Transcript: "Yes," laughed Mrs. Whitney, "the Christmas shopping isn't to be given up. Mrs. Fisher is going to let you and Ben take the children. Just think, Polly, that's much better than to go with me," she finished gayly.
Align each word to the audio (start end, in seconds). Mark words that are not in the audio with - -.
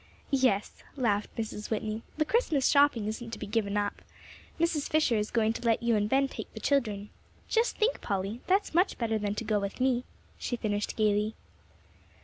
"Yes," 0.31 0.81
laughed 0.95 1.35
Mrs. 1.37 1.69
Whitney, 1.69 2.01
"the 2.17 2.25
Christmas 2.25 2.67
shopping 2.67 3.05
isn't 3.05 3.29
to 3.29 3.37
be 3.37 3.45
given 3.45 3.77
up. 3.77 4.01
Mrs. 4.59 4.89
Fisher 4.89 5.15
is 5.15 5.29
going 5.29 5.53
to 5.53 5.61
let 5.61 5.83
you 5.83 5.95
and 5.95 6.09
Ben 6.09 6.27
take 6.27 6.51
the 6.55 6.59
children. 6.59 7.11
Just 7.47 7.77
think, 7.77 8.01
Polly, 8.01 8.41
that's 8.47 8.73
much 8.73 8.97
better 8.97 9.19
than 9.19 9.35
to 9.35 9.43
go 9.43 9.59
with 9.59 9.79
me," 9.79 10.03
she 10.39 10.55
finished 10.55 10.95
gayly. 10.95 11.35